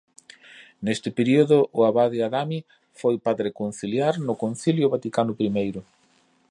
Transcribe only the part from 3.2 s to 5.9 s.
padre conciliar no Concilio Vaticano Primeiro.